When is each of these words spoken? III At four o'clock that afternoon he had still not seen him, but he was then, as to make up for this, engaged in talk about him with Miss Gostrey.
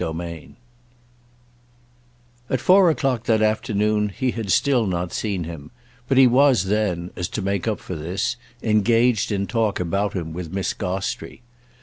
III 0.03 0.55
At 2.49 2.59
four 2.59 2.89
o'clock 2.89 3.25
that 3.25 3.43
afternoon 3.43 4.09
he 4.09 4.31
had 4.31 4.51
still 4.51 4.87
not 4.87 5.13
seen 5.13 5.43
him, 5.43 5.69
but 6.07 6.17
he 6.17 6.25
was 6.25 6.63
then, 6.63 7.11
as 7.15 7.27
to 7.27 7.41
make 7.43 7.67
up 7.67 7.79
for 7.79 7.95
this, 7.95 8.35
engaged 8.63 9.31
in 9.31 9.45
talk 9.45 9.79
about 9.79 10.13
him 10.13 10.33
with 10.33 10.51
Miss 10.51 10.73
Gostrey. 10.73 11.43